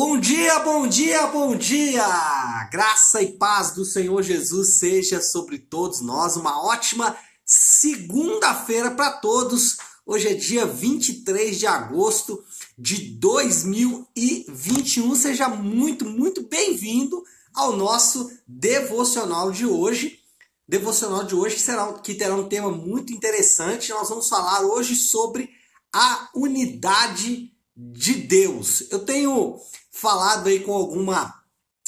[0.00, 2.06] Bom dia, bom dia, bom dia!
[2.70, 6.36] Graça e paz do Senhor Jesus seja sobre todos nós.
[6.36, 9.78] Uma ótima segunda-feira para todos.
[10.06, 12.44] Hoje é dia 23 de agosto
[12.78, 15.16] de 2021.
[15.16, 17.20] Seja muito, muito bem-vindo
[17.52, 20.20] ao nosso devocional de hoje.
[20.68, 23.90] Devocional de hoje que, será, que terá um tema muito interessante.
[23.90, 25.50] Nós vamos falar hoje sobre
[25.92, 28.90] a unidade de Deus.
[28.90, 29.56] Eu tenho
[29.92, 31.32] falado aí com alguma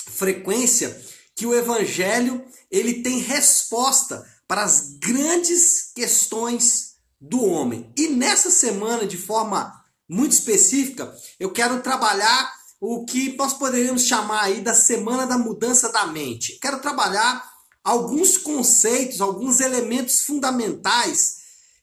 [0.07, 7.93] frequência que o evangelho ele tem resposta para as grandes questões do homem.
[7.97, 9.73] E nessa semana, de forma
[10.09, 15.91] muito específica, eu quero trabalhar o que nós poderíamos chamar aí da semana da mudança
[15.91, 16.59] da mente.
[16.61, 17.45] Quero trabalhar
[17.83, 21.40] alguns conceitos, alguns elementos fundamentais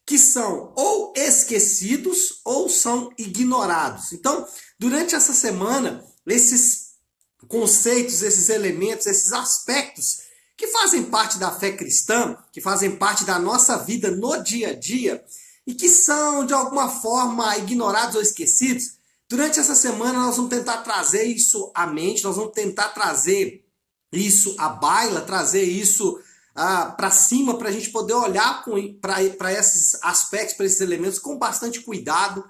[0.07, 4.13] que são ou esquecidos ou são ignorados.
[4.13, 4.47] Então,
[4.79, 6.93] durante essa semana, esses
[7.49, 10.19] conceitos, esses elementos, esses aspectos
[10.55, 14.73] que fazem parte da fé cristã, que fazem parte da nossa vida no dia a
[14.73, 15.21] dia
[15.67, 18.93] e que são de alguma forma ignorados ou esquecidos,
[19.29, 23.61] durante essa semana nós vamos tentar trazer isso à mente, nós vamos tentar trazer
[24.09, 26.17] isso à baila, trazer isso
[26.57, 28.65] ah, para cima para a gente poder olhar
[28.99, 32.43] para esses aspectos, para esses elementos com bastante cuidado,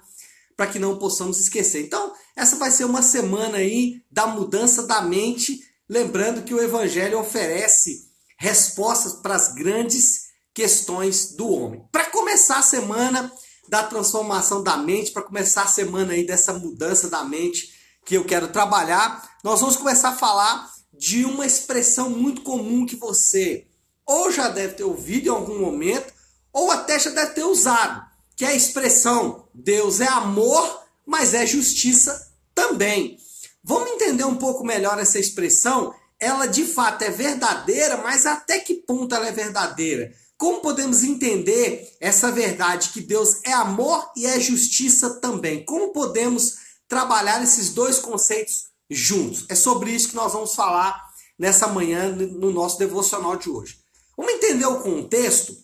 [0.56, 1.84] para que não possamos esquecer.
[1.84, 7.20] Então, essa vai ser uma semana aí da mudança da mente, lembrando que o Evangelho
[7.20, 11.84] oferece respostas para as grandes questões do homem.
[11.92, 13.30] Para começar a semana
[13.68, 17.74] da transformação da mente, para começar a semana aí dessa mudança da mente
[18.06, 22.96] que eu quero trabalhar, nós vamos começar a falar de uma expressão muito comum que
[22.96, 23.67] você
[24.08, 26.14] ou já deve ter ouvido em algum momento,
[26.50, 28.02] ou até já deve ter usado,
[28.34, 33.18] que é a expressão Deus é amor, mas é justiça também.
[33.62, 35.94] Vamos entender um pouco melhor essa expressão?
[36.18, 40.10] Ela de fato é verdadeira, mas até que ponto ela é verdadeira?
[40.38, 45.64] Como podemos entender essa verdade que Deus é amor e é justiça também?
[45.64, 46.54] Como podemos
[46.88, 49.44] trabalhar esses dois conceitos juntos?
[49.48, 53.87] É sobre isso que nós vamos falar nessa manhã no nosso devocional de hoje.
[54.18, 55.56] Vamos entender o contexto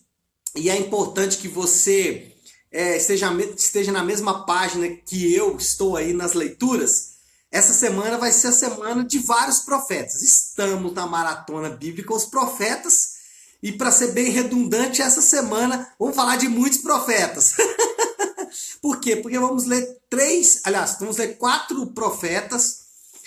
[0.54, 2.32] e é importante que você
[2.70, 7.14] é, esteja, esteja na mesma página que eu estou aí nas leituras.
[7.50, 10.22] Essa semana vai ser a semana de vários profetas.
[10.22, 13.14] Estamos na maratona bíblica, os profetas.
[13.60, 17.56] E para ser bem redundante, essa semana vamos falar de muitos profetas.
[18.80, 19.16] Por quê?
[19.16, 22.84] Porque vamos ler três, aliás, vamos ler quatro profetas,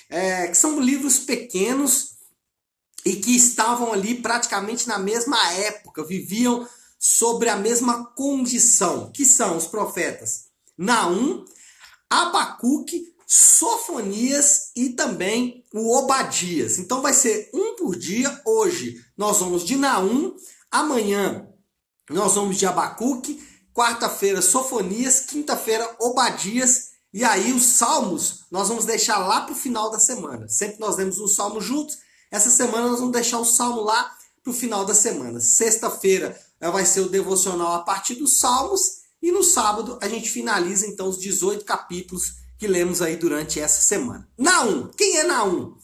[0.10, 2.17] é, que são livros pequenos,
[3.08, 6.68] e que estavam ali praticamente na mesma época, viviam
[7.00, 10.48] sobre a mesma condição, que são os profetas
[10.78, 11.46] Naum,
[12.10, 16.78] Abacuque, Sofonias e também o Obadias.
[16.80, 18.42] Então vai ser um por dia.
[18.46, 20.36] Hoje nós vamos de Naum,
[20.70, 21.48] amanhã
[22.10, 23.42] nós vamos de Abacuque,
[23.74, 29.90] quarta-feira Sofonias, quinta-feira Obadias e aí os salmos nós vamos deixar lá para o final
[29.90, 30.50] da semana.
[30.50, 34.52] Sempre nós lemos um salmo juntos essa semana nós vamos deixar o salmo lá para
[34.52, 35.40] o final da semana.
[35.40, 40.30] Sexta-feira eh, vai ser o devocional a partir dos salmos e no sábado a gente
[40.30, 44.28] finaliza então os 18 capítulos que lemos aí durante essa semana.
[44.38, 45.76] Naum, quem é Naum?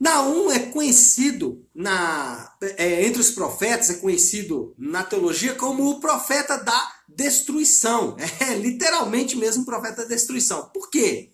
[0.00, 6.56] Naum é conhecido na, é, entre os profetas, é conhecido na teologia como o profeta
[6.56, 8.16] da destruição.
[8.40, 10.70] É literalmente mesmo o profeta da destruição.
[10.72, 11.30] Por quê?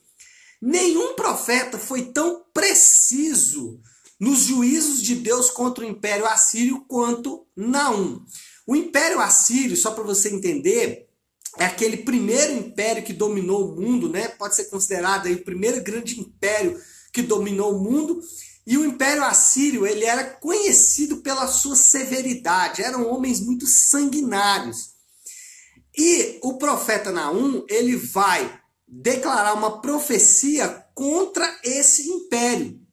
[0.60, 3.80] Nenhum profeta foi tão preciso
[4.18, 8.24] nos juízos de Deus contra o Império Assírio quanto Naum.
[8.66, 11.08] O Império Assírio, só para você entender,
[11.58, 14.28] é aquele primeiro império que dominou o mundo, né?
[14.28, 16.78] Pode ser considerado aí o primeiro grande império
[17.12, 18.20] que dominou o mundo.
[18.66, 24.90] E o Império Assírio, ele era conhecido pela sua severidade, eram homens muito sanguinários.
[25.96, 32.85] E o profeta Naum, ele vai declarar uma profecia contra esse império.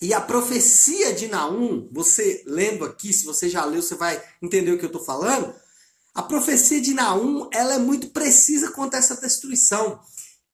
[0.00, 4.72] E a profecia de Naum, você lendo aqui, se você já leu, você vai entender
[4.72, 5.54] o que eu estou falando.
[6.14, 10.00] A profecia de Naum, ela é muito precisa quanto a essa destruição.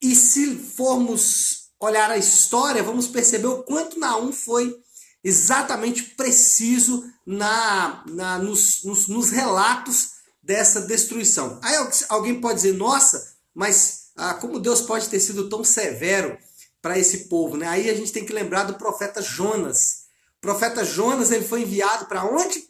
[0.01, 4.77] E se formos olhar a história, vamos perceber o quanto Naum foi
[5.25, 10.13] exatamente preciso na, na nos, nos, nos relatos
[10.43, 11.61] dessa destruição.
[11.63, 11.77] Aí
[12.09, 16.37] alguém pode dizer, nossa, mas ah, como Deus pode ter sido tão severo
[16.83, 17.57] para esse povo.
[17.57, 17.67] Né?
[17.67, 20.03] Aí a gente tem que lembrar do profeta Jonas.
[20.39, 22.65] O profeta Jonas ele foi enviado para onde?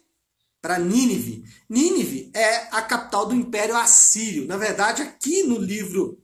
[0.61, 1.43] Para Nínive.
[1.67, 4.47] Nínive é a capital do Império Assírio.
[4.47, 6.23] Na verdade, aqui no livro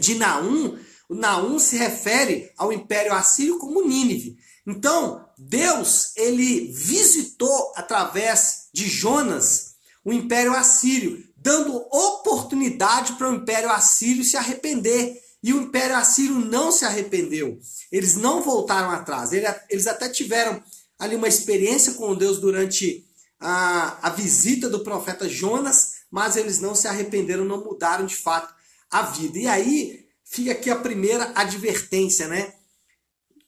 [0.00, 0.78] de Naum,
[1.08, 4.38] O Naum se refere ao Império Assírio como Nínive.
[4.66, 9.72] Então, Deus, ele visitou através de Jonas
[10.04, 15.20] o Império Assírio, dando oportunidade para o Império Assírio se arrepender.
[15.42, 17.58] E o Império Assírio não se arrependeu.
[17.90, 19.32] Eles não voltaram atrás.
[19.32, 20.62] Eles até tiveram
[20.98, 23.04] ali uma experiência com Deus durante
[23.40, 28.54] a, a visita do profeta Jonas, mas eles não se arrependeram, não mudaram de fato
[28.90, 29.38] a vida.
[29.38, 32.54] E aí fica aqui a primeira advertência, né?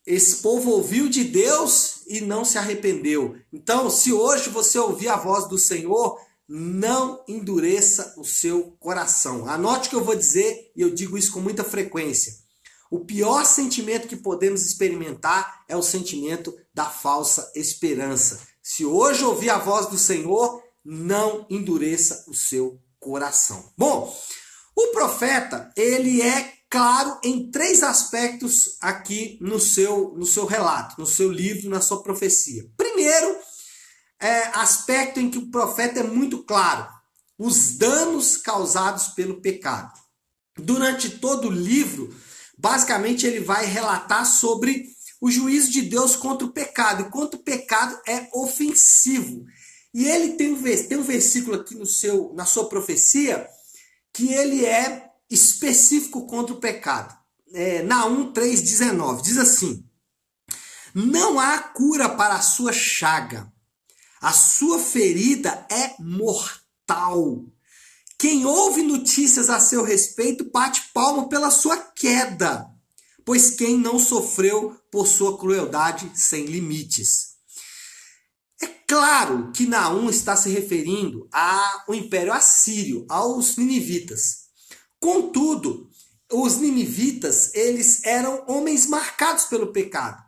[0.06, 3.36] Esse povo ouviu de Deus e não se arrependeu.
[3.52, 9.48] Então, se hoje você ouvir a voz do Senhor, não endureça o seu coração.
[9.48, 12.32] Anote o que eu vou dizer e eu digo isso com muita frequência.
[12.90, 18.40] O pior sentimento que podemos experimentar é o sentimento da falsa esperança.
[18.62, 23.72] Se hoje ouvir a voz do Senhor, não endureça o seu coração.
[23.76, 24.14] Bom,
[24.76, 31.06] o profeta, ele é claro em três aspectos aqui no seu, no seu relato, no
[31.06, 32.64] seu livro, na sua profecia.
[32.76, 33.36] Primeiro,
[34.20, 36.88] é, aspecto em que o profeta é muito claro:
[37.38, 39.92] os danos causados pelo pecado.
[40.56, 42.14] Durante todo o livro,
[42.56, 44.86] basicamente ele vai relatar sobre
[45.20, 49.44] o juízo de Deus contra o pecado, e quanto o pecado é ofensivo.
[49.92, 53.48] E ele tem um, tem um versículo aqui no seu, na sua profecia
[54.12, 57.16] que ele é específico contra o pecado.
[57.52, 59.88] É, Naum 3,19 diz assim:
[60.94, 63.52] Não há cura para a sua chaga,
[64.24, 67.44] a sua ferida é mortal.
[68.18, 72.66] Quem ouve notícias a seu respeito bate palmo pela sua queda,
[73.22, 77.34] pois quem não sofreu por sua crueldade sem limites.
[78.62, 84.44] É claro que Naum está se referindo ao Império Assírio, aos ninivitas.
[84.98, 85.90] Contudo,
[86.32, 90.24] os ninivitas, eles eram homens marcados pelo pecado.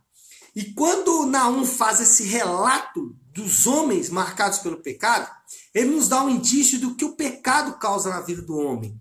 [0.54, 5.30] E quando Naum faz esse relato dos homens marcados pelo pecado,
[5.74, 8.98] ele nos dá um indício do que o pecado causa na vida do homem.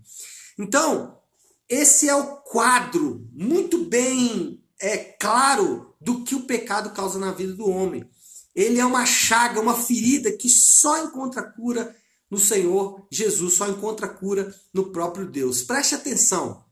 [0.58, 1.18] Então,
[1.66, 7.54] esse é o quadro muito bem é, claro do que o pecado causa na vida
[7.54, 8.08] do homem.
[8.54, 11.96] Ele é uma chaga, uma ferida que só encontra cura
[12.30, 15.62] no Senhor Jesus, só encontra cura no próprio Deus.
[15.62, 16.64] Preste atenção.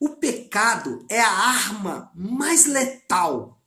[0.00, 3.60] O pecado é a arma mais letal,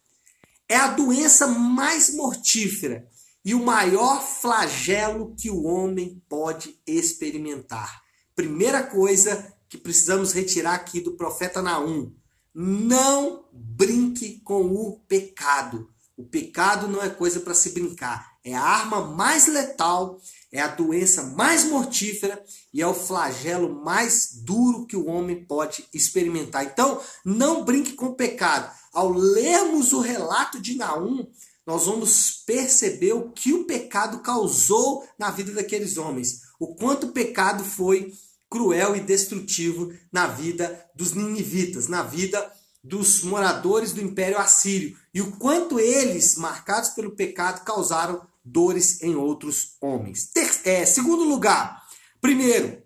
[0.67, 3.10] é a doença mais mortífera
[3.43, 8.01] e o maior flagelo que o homem pode experimentar.
[8.35, 12.13] Primeira coisa que precisamos retirar aqui do profeta Naum:
[12.53, 15.89] não brinque com o pecado.
[16.17, 18.31] O pecado não é coisa para se brincar.
[18.43, 20.19] É a arma mais letal,
[20.51, 22.43] é a doença mais mortífera
[22.73, 26.65] e é o flagelo mais duro que o homem pode experimentar.
[26.65, 28.71] Então, não brinque com o pecado.
[28.91, 31.27] Ao lermos o relato de Naum,
[31.65, 37.11] nós vamos perceber o que o pecado causou na vida daqueles homens, o quanto o
[37.11, 38.13] pecado foi
[38.49, 42.51] cruel e destrutivo na vida dos ninivitas, na vida
[42.83, 49.15] dos moradores do Império Assírio, e o quanto eles, marcados pelo pecado, causaram dores em
[49.15, 50.25] outros homens.
[50.31, 51.81] Ter, é, segundo lugar,
[52.19, 52.81] primeiro,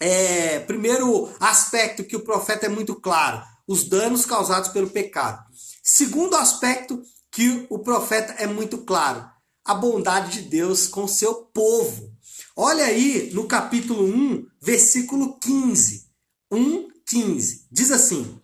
[0.00, 5.44] é, primeiro aspecto que o profeta é muito claro, os danos causados pelo pecado.
[5.82, 7.02] Segundo aspecto,
[7.36, 9.30] que o profeta é muito claro.
[9.62, 12.10] A bondade de Deus com seu povo.
[12.56, 16.06] Olha aí no capítulo 1, versículo 15.
[16.50, 17.66] 1, 15.
[17.70, 18.40] Diz assim: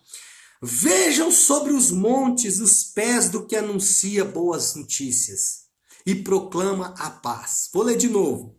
[0.61, 5.63] Vejam sobre os montes os pés do que anuncia boas notícias
[6.05, 7.71] e proclama a paz.
[7.73, 8.59] Vou ler de novo.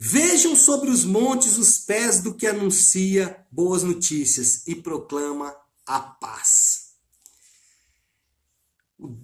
[0.00, 5.54] Vejam sobre os montes os pés do que anuncia boas notícias e proclama
[5.86, 6.79] a paz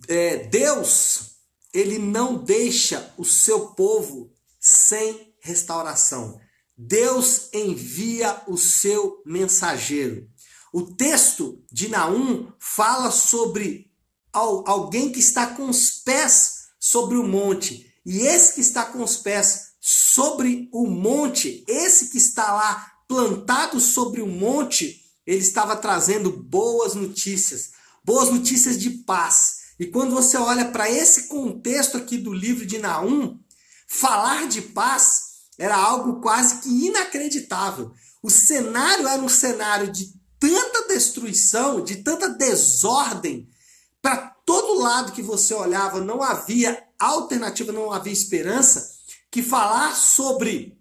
[0.08, 1.36] é, Deus,
[1.72, 6.40] ele não deixa o seu povo sem restauração.
[6.76, 10.28] Deus envia o seu mensageiro.
[10.72, 13.90] O texto de Naum fala sobre
[14.32, 17.90] alguém que está com os pés sobre o monte.
[18.04, 23.80] E esse que está com os pés sobre o monte, esse que está lá plantado
[23.80, 27.70] sobre o monte, ele estava trazendo boas notícias,
[28.04, 29.55] boas notícias de paz.
[29.78, 33.38] E quando você olha para esse contexto aqui do livro de Naum,
[33.86, 35.26] falar de paz
[35.58, 37.92] era algo quase que inacreditável.
[38.22, 43.48] O cenário era um cenário de tanta destruição, de tanta desordem.
[44.02, 48.94] Para todo lado que você olhava, não havia alternativa, não havia esperança.
[49.30, 50.75] Que falar sobre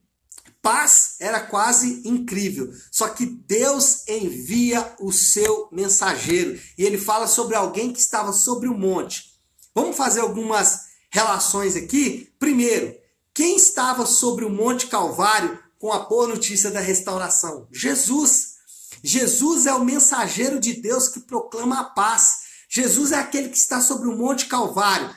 [0.65, 2.73] paz era quase incrível.
[2.91, 8.67] Só que Deus envia o seu mensageiro e ele fala sobre alguém que estava sobre
[8.67, 9.35] o monte.
[9.75, 12.33] Vamos fazer algumas relações aqui?
[12.39, 12.95] Primeiro,
[13.31, 17.67] quem estava sobre o Monte Calvário com a boa notícia da restauração?
[17.71, 18.55] Jesus.
[19.03, 22.39] Jesus é o mensageiro de Deus que proclama a paz.
[22.67, 25.13] Jesus é aquele que está sobre o Monte Calvário,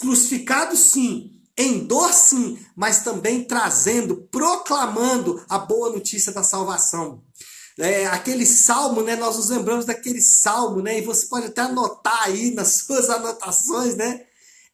[0.00, 7.22] crucificado sim, em dor sim, mas também trazendo, proclamando a boa notícia da salvação.
[7.78, 9.16] É, aquele salmo, né?
[9.16, 10.98] Nós nos lembramos daquele salmo, né?
[10.98, 14.24] E você pode até anotar aí nas suas anotações, né?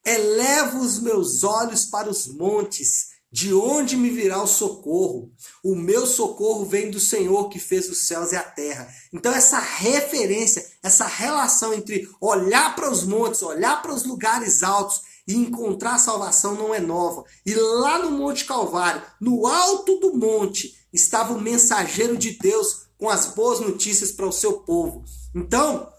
[0.05, 5.31] Eleva os meus olhos para os montes, de onde me virá o socorro?
[5.63, 8.89] O meu socorro vem do Senhor que fez os céus e a terra.
[9.13, 15.03] Então, essa referência, essa relação entre olhar para os montes, olhar para os lugares altos
[15.29, 17.23] e encontrar salvação não é nova.
[17.45, 23.11] E lá no Monte Calvário, no alto do monte, estava o mensageiro de Deus com
[23.11, 25.05] as boas notícias para o seu povo.
[25.35, 25.93] Então,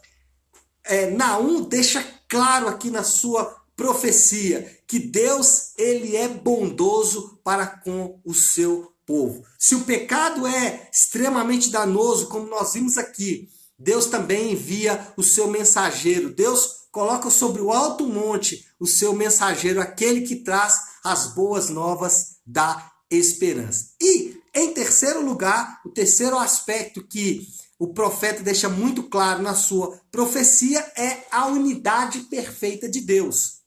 [0.84, 3.46] é, Naum deixa claro aqui na sua
[3.76, 9.44] profecia que Deus ele é bondoso para com o seu povo.
[9.58, 15.48] Se o pecado é extremamente danoso, como nós vimos aqui, Deus também envia o seu
[15.48, 16.34] mensageiro.
[16.34, 22.38] Deus coloca sobre o alto monte o seu mensageiro, aquele que traz as boas novas
[22.46, 23.94] da esperança.
[24.02, 30.00] E, em terceiro lugar, o terceiro aspecto que o profeta deixa muito claro na sua
[30.12, 33.60] profecia é a unidade perfeita de Deus.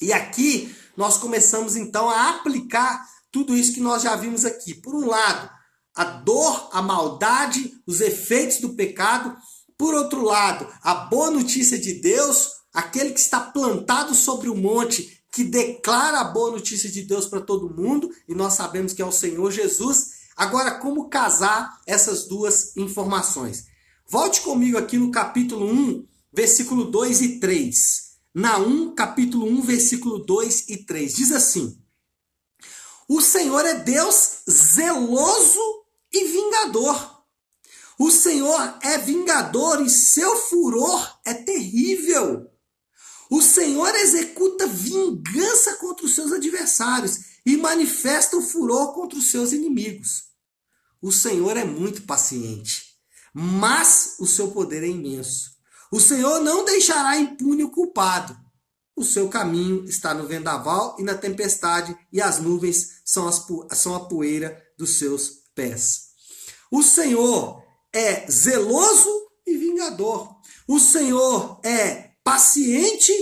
[0.00, 4.74] E aqui nós começamos então a aplicar tudo isso que nós já vimos aqui.
[4.74, 5.50] Por um lado,
[5.94, 9.36] a dor, a maldade, os efeitos do pecado.
[9.76, 15.24] Por outro lado, a boa notícia de Deus, aquele que está plantado sobre o monte,
[15.32, 19.04] que declara a boa notícia de Deus para todo mundo, e nós sabemos que é
[19.04, 20.10] o Senhor Jesus.
[20.36, 23.66] Agora, como casar essas duas informações?
[24.08, 28.04] Volte comigo aqui no capítulo 1, versículo 2 e 3.
[28.32, 31.14] Naum, capítulo 1, versículo 2 e 3.
[31.14, 31.80] Diz assim:
[33.08, 37.13] O Senhor é Deus zeloso e vingador.
[37.98, 42.50] O Senhor é vingador e seu furor é terrível.
[43.30, 49.52] O Senhor executa vingança contra os seus adversários e manifesta o furor contra os seus
[49.52, 50.24] inimigos.
[51.00, 52.96] O Senhor é muito paciente,
[53.32, 55.50] mas o seu poder é imenso.
[55.90, 58.36] O Senhor não deixará impune o culpado.
[58.96, 63.94] O seu caminho está no vendaval e na tempestade, e as nuvens são, as, são
[63.94, 66.10] a poeira dos seus pés.
[66.70, 67.63] O Senhor
[67.94, 69.08] é zeloso
[69.46, 70.36] e vingador.
[70.66, 73.12] O Senhor é paciente,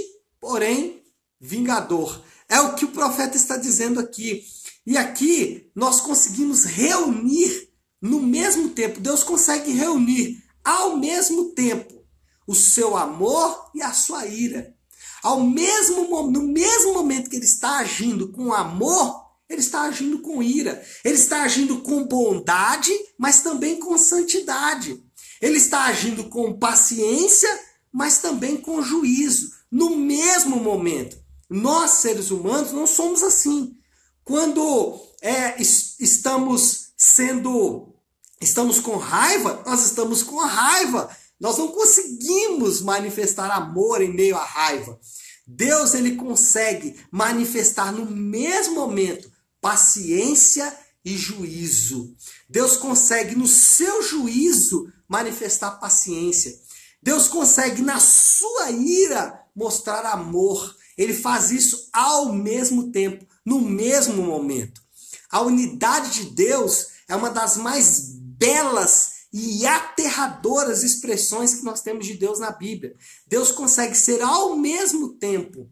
[0.41, 1.05] porém
[1.39, 2.25] vingador.
[2.49, 4.43] É o que o profeta está dizendo aqui.
[4.87, 7.69] E aqui nós conseguimos reunir
[8.01, 9.01] no mesmo tempo.
[9.01, 12.03] Deus consegue reunir ao mesmo tempo
[12.47, 14.75] o seu amor e a sua ira.
[15.23, 20.43] Ao mesmo no mesmo momento que ele está agindo com amor, ele está agindo com
[20.43, 20.83] ira.
[21.05, 25.03] Ele está agindo com bondade, mas também com santidade.
[25.41, 27.49] Ele está agindo com paciência,
[27.93, 31.19] mas também com juízo, no mesmo momento.
[31.51, 33.77] Nós, seres humanos, não somos assim.
[34.25, 37.95] Quando é, estamos sendo,
[38.41, 41.15] estamos com raiva, nós estamos com raiva.
[41.39, 44.99] Nós não conseguimos manifestar amor em meio à raiva.
[45.47, 49.32] Deus ele consegue manifestar no mesmo momento
[49.63, 52.15] paciência e juízo.
[52.49, 56.55] Deus consegue no seu juízo manifestar paciência.
[57.01, 60.77] Deus consegue na sua ira mostrar amor.
[60.99, 64.83] Ele faz isso ao mesmo tempo, no mesmo momento.
[65.31, 72.07] A unidade de Deus é uma das mais belas e aterradoras expressões que nós temos
[72.07, 72.95] de Deus na Bíblia.
[73.27, 75.71] Deus consegue ser ao mesmo tempo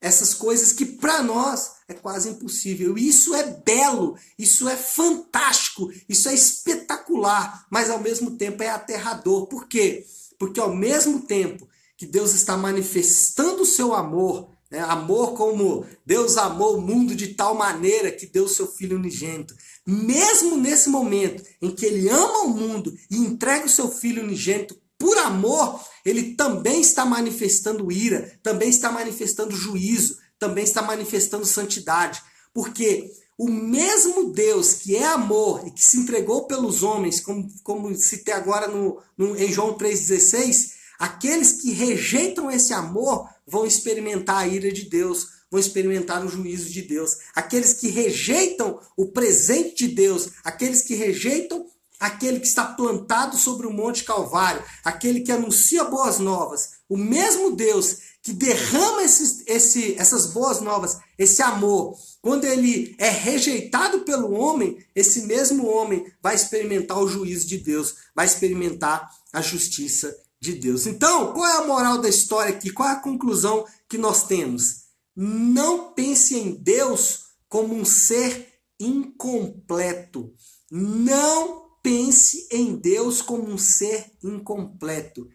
[0.00, 2.96] essas coisas que para nós é quase impossível.
[2.96, 8.68] E isso é belo, isso é fantástico, isso é espetacular, mas ao mesmo tempo é
[8.68, 9.46] aterrador.
[9.46, 10.06] Por quê?
[10.38, 14.80] Porque ao mesmo tempo que Deus está manifestando o seu amor, né?
[14.80, 19.54] amor como Deus amou o mundo de tal maneira que deu seu Filho unigênito,
[19.86, 24.80] mesmo nesse momento em que ele ama o mundo e entrega o seu filho unigênito
[24.98, 32.22] por amor, ele também está manifestando ira, também está manifestando juízo, também está manifestando santidade.
[32.52, 37.94] Porque o mesmo Deus que é amor e que se entregou pelos homens, como, como
[37.96, 44.46] citei agora no, no, em João 3,16, aqueles que rejeitam esse amor vão experimentar a
[44.46, 47.16] ira de Deus, vão experimentar o juízo de Deus.
[47.34, 51.66] Aqueles que rejeitam o presente de Deus, aqueles que rejeitam
[52.00, 57.54] aquele que está plantado sobre o Monte Calvário, aquele que anuncia boas novas, o mesmo
[57.54, 64.32] Deus que derrama esses, esse, essas boas novas, esse amor, quando ele é rejeitado pelo
[64.32, 70.54] homem, esse mesmo homem vai experimentar o juízo de Deus, vai experimentar a justiça de
[70.54, 70.86] Deus.
[70.86, 72.70] Então, qual é a moral da história aqui?
[72.70, 74.84] Qual é a conclusão que nós temos?
[75.16, 80.32] Não pense em Deus como um ser incompleto.
[80.70, 85.28] Não pense em Deus como um ser incompleto.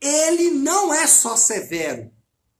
[0.00, 2.10] Ele não é só severo,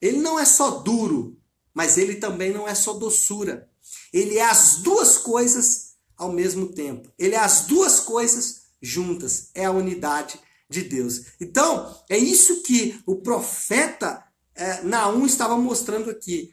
[0.00, 1.38] ele não é só duro,
[1.75, 3.69] mas ele também não é só doçura.
[4.12, 7.12] Ele é as duas coisas ao mesmo tempo.
[7.19, 9.50] Ele é as duas coisas juntas.
[9.55, 11.26] É a unidade de Deus.
[11.40, 14.25] Então, é isso que o profeta
[14.55, 16.52] é, Naum estava mostrando aqui.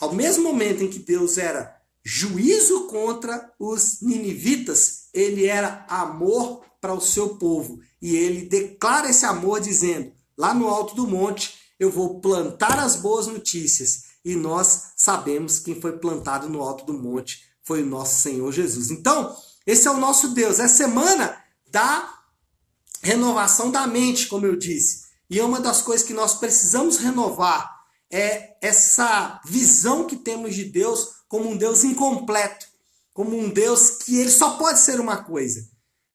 [0.00, 6.92] Ao mesmo momento em que Deus era juízo contra os ninivitas, ele era amor para
[6.92, 7.80] o seu povo.
[8.02, 12.96] E ele declara esse amor dizendo: lá no alto do monte, eu vou plantar as
[12.96, 14.14] boas notícias.
[14.24, 18.90] E nós sabemos quem foi plantado no alto do monte foi o nosso Senhor Jesus.
[18.90, 19.34] Então,
[19.66, 20.60] esse é o nosso Deus.
[20.60, 21.36] É semana
[21.70, 22.20] da
[23.02, 25.04] renovação da mente, como eu disse.
[25.28, 27.74] E uma das coisas que nós precisamos renovar
[28.10, 32.64] é essa visão que temos de Deus como um Deus incompleto,
[33.12, 35.68] como um Deus que ele só pode ser uma coisa,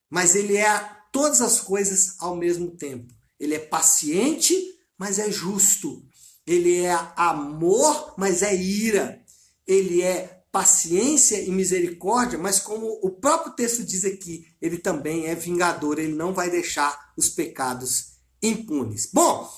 [0.09, 3.13] mas ele é todas as coisas ao mesmo tempo.
[3.37, 4.55] Ele é paciente,
[4.97, 6.01] mas é justo.
[6.47, 9.21] Ele é amor, mas é ira.
[9.67, 15.35] Ele é paciência e misericórdia, mas como o próprio texto diz aqui, ele também é
[15.35, 19.09] vingador, ele não vai deixar os pecados impunes.
[19.11, 19.51] Bom,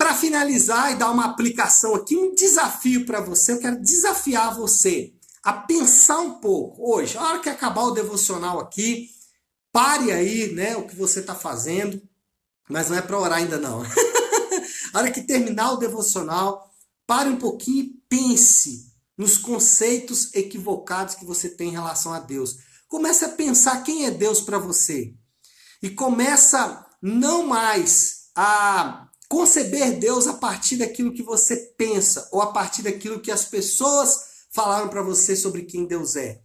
[0.00, 5.12] para finalizar e dar uma aplicação aqui, um desafio para você, eu quero desafiar você
[5.44, 9.10] a pensar um pouco hoje, a hora que acabar o devocional aqui,
[9.70, 12.00] pare aí, né, o que você está fazendo,
[12.66, 13.82] mas não é para orar ainda não.
[14.94, 16.72] a hora que terminar o devocional,
[17.06, 22.56] pare um pouquinho e pense nos conceitos equivocados que você tem em relação a Deus.
[22.88, 25.12] Comece a pensar quem é Deus para você.
[25.82, 32.52] E começa não mais a conceber Deus a partir daquilo que você pensa ou a
[32.52, 36.40] partir daquilo que as pessoas falaram para você sobre quem Deus é.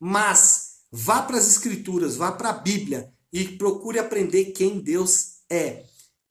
[0.00, 5.84] Mas vá para as escrituras, vá para a Bíblia e procure aprender quem Deus é.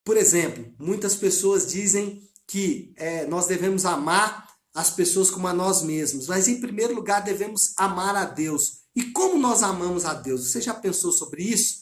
[0.03, 5.83] Por exemplo, muitas pessoas dizem que é, nós devemos amar as pessoas como a nós
[5.83, 8.81] mesmos, mas em primeiro lugar devemos amar a Deus.
[8.95, 10.49] E como nós amamos a Deus?
[10.49, 11.81] Você já pensou sobre isso?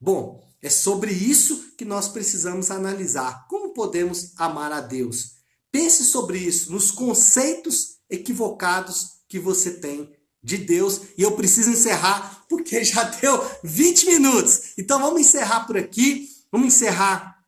[0.00, 3.46] Bom, é sobre isso que nós precisamos analisar.
[3.48, 5.36] Como podemos amar a Deus?
[5.70, 11.02] Pense sobre isso, nos conceitos equivocados que você tem de Deus.
[11.16, 14.72] E eu preciso encerrar porque já deu 20 minutos.
[14.78, 16.28] Então vamos encerrar por aqui.
[16.50, 17.38] Vamos encerrar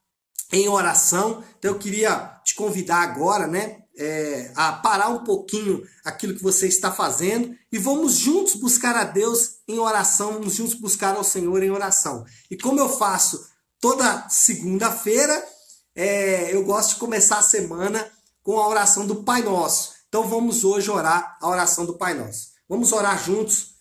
[0.52, 1.42] em oração.
[1.58, 6.66] Então eu queria te convidar agora, né, é, a parar um pouquinho aquilo que você
[6.66, 11.62] está fazendo e vamos juntos buscar a Deus em oração, vamos juntos buscar ao Senhor
[11.62, 12.24] em oração.
[12.50, 13.46] E como eu faço
[13.78, 15.46] toda segunda-feira,
[15.94, 18.10] é, eu gosto de começar a semana
[18.42, 19.92] com a oração do Pai Nosso.
[20.08, 22.52] Então vamos hoje orar a oração do Pai Nosso.
[22.66, 23.74] Vamos orar juntos.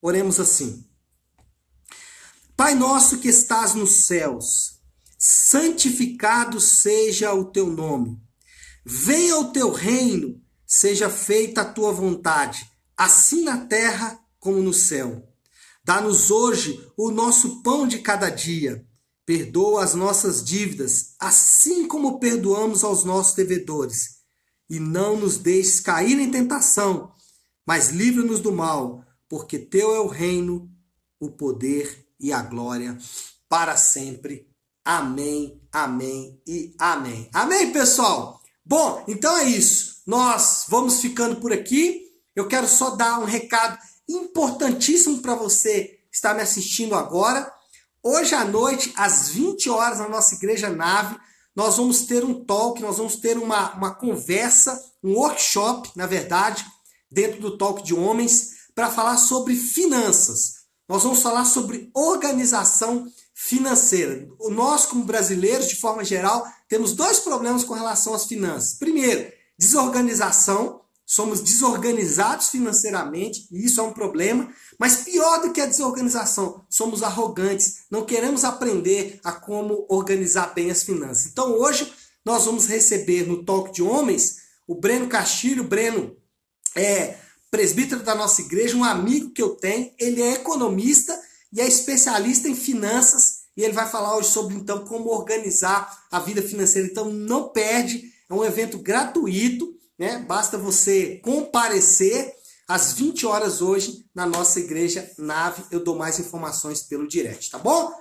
[0.00, 0.84] Oremos assim.
[2.56, 4.78] Pai nosso que estás nos céus,
[5.18, 8.25] santificado seja o teu nome.
[8.88, 15.28] Venha o teu reino, seja feita a tua vontade, assim na terra como no céu.
[15.82, 18.86] Dá-nos hoje o nosso pão de cada dia.
[19.24, 24.18] Perdoa as nossas dívidas, assim como perdoamos aos nossos devedores.
[24.70, 27.10] E não nos deixes cair em tentação,
[27.66, 30.70] mas livra-nos do mal, porque teu é o reino,
[31.18, 32.96] o poder e a glória
[33.48, 34.48] para sempre.
[34.84, 37.28] Amém, amém e amém.
[37.32, 38.45] Amém, pessoal?
[38.68, 40.02] Bom, então é isso.
[40.04, 42.02] Nós vamos ficando por aqui.
[42.34, 47.48] Eu quero só dar um recado importantíssimo para você que está me assistindo agora.
[48.02, 51.16] Hoje à noite, às 20 horas, na nossa igreja nave,
[51.54, 56.66] nós vamos ter um talk, nós vamos ter uma, uma conversa, um workshop, na verdade,
[57.08, 60.66] dentro do talk de homens, para falar sobre finanças.
[60.88, 63.06] Nós vamos falar sobre organização
[63.38, 64.26] financeira.
[64.50, 68.78] Nós, como brasileiros, de forma geral, temos dois problemas com relação às finanças.
[68.78, 70.80] Primeiro, desorganização.
[71.08, 74.52] Somos desorganizados financeiramente, e isso é um problema.
[74.76, 77.84] Mas pior do que a desorganização, somos arrogantes.
[77.88, 81.26] Não queremos aprender a como organizar bem as finanças.
[81.26, 81.92] Então, hoje,
[82.24, 85.62] nós vamos receber no Talk de Homens o Breno Castilho.
[85.62, 86.16] Breno
[86.74, 87.18] é
[87.52, 89.92] presbítero da nossa igreja, um amigo que eu tenho.
[90.00, 91.16] Ele é economista
[91.52, 93.46] e é especialista em finanças.
[93.56, 96.88] E ele vai falar hoje sobre então como organizar a vida financeira.
[96.88, 100.18] Então não perde, é um evento gratuito, né?
[100.18, 102.34] Basta você comparecer
[102.68, 105.62] às 20 horas hoje na nossa igreja Nave.
[105.70, 107.92] Eu dou mais informações pelo direct, tá bom?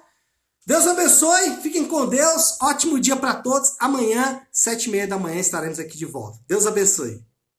[0.66, 3.76] Deus abençoe, fiquem com Deus, ótimo dia para todos.
[3.80, 6.40] Amanhã, sete e meia da manhã, estaremos aqui de volta.
[6.48, 7.25] Deus abençoe.